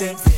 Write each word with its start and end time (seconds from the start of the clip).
looking 0.00 0.37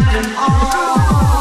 and 0.00 0.36
all. 0.36 1.31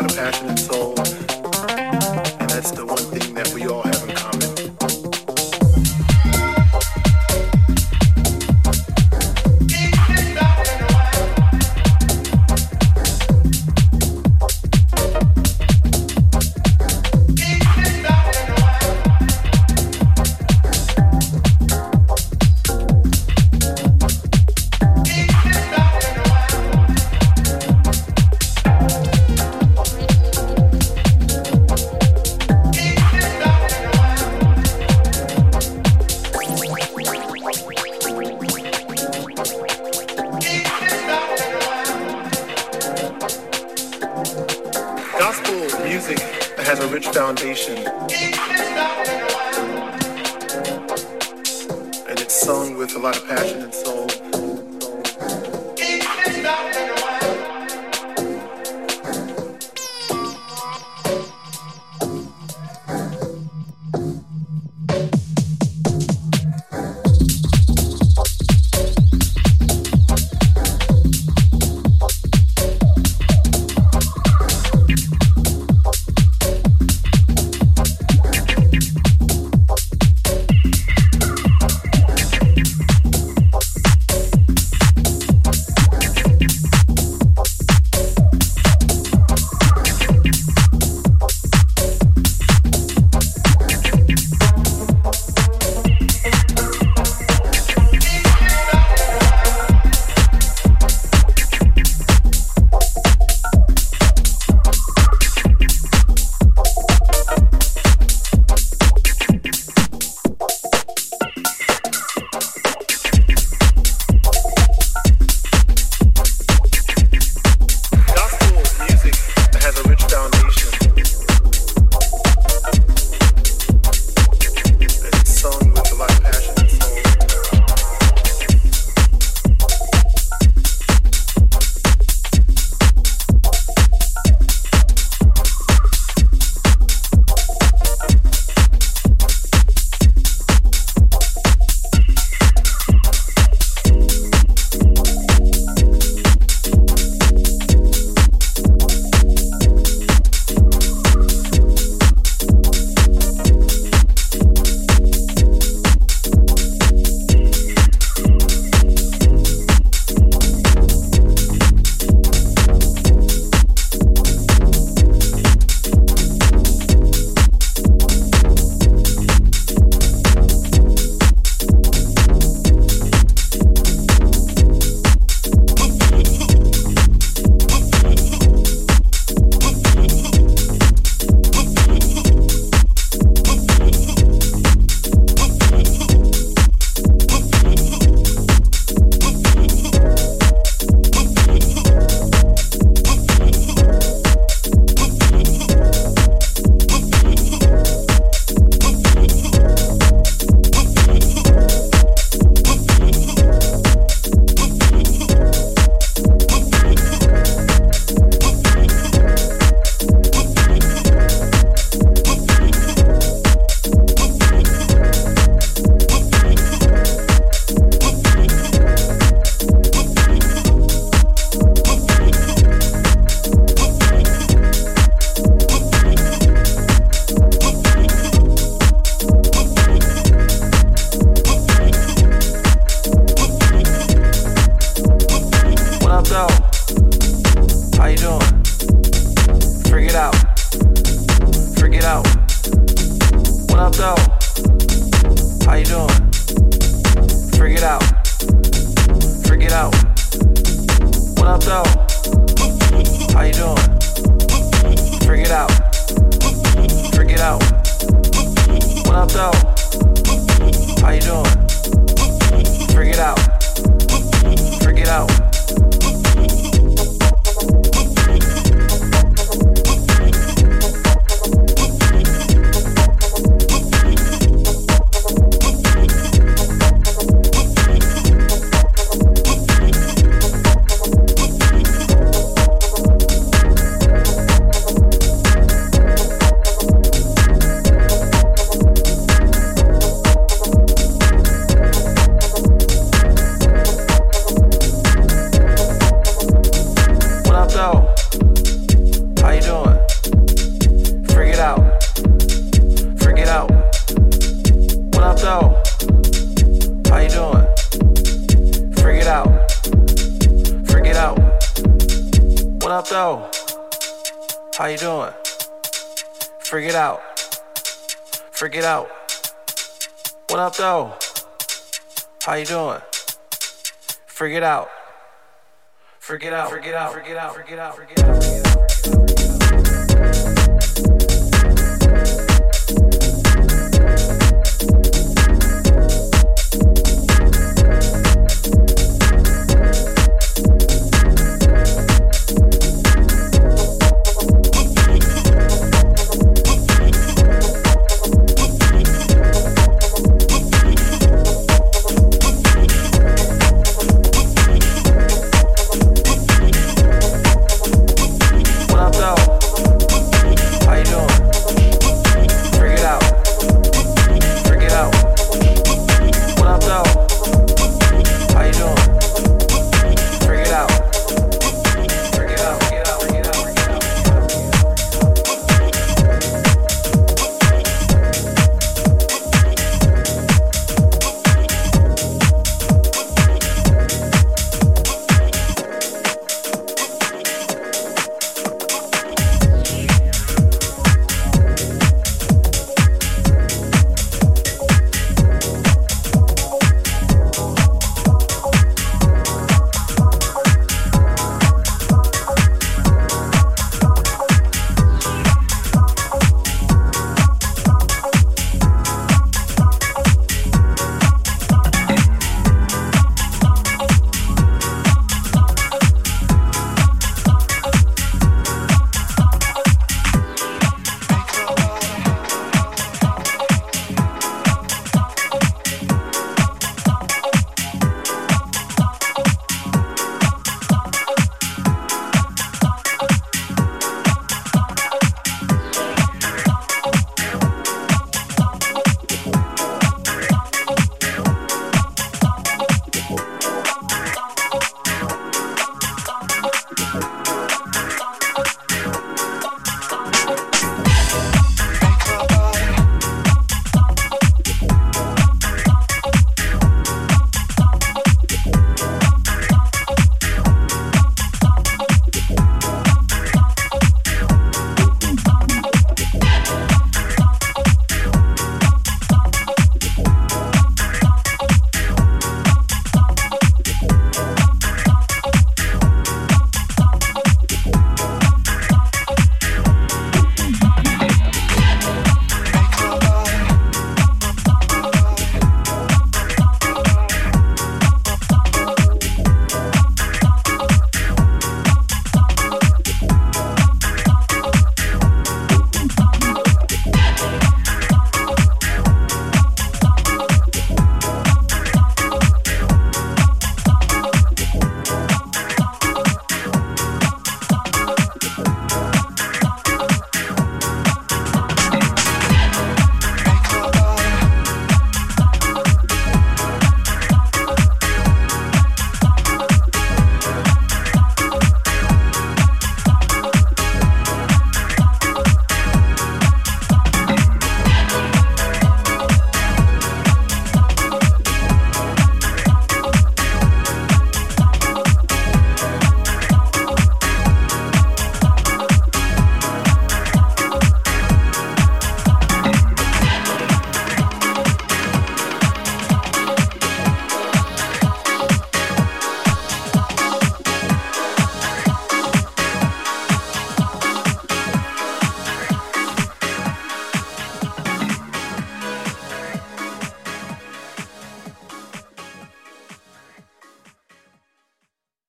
lot 0.00 0.10
of 0.10 0.16
passion 0.16 0.48
and 0.48 0.58
soul. 0.58 0.79